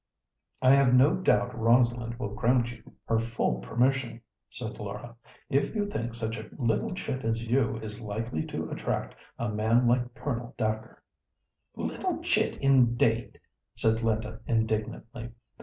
[0.63, 5.15] "I have no doubt Rosalind will grant you her full permission," said Laura,
[5.47, 9.87] "if you think such a little chit as you is likely to attract a man
[9.87, 11.03] like Colonel Dacre."
[11.75, 13.39] "Little chit, indeed!"
[13.75, 15.33] said Linda, indignantly.